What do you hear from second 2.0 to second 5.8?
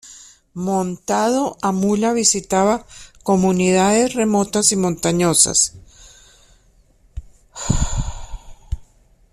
visitaba comunidades remotas y montañosas.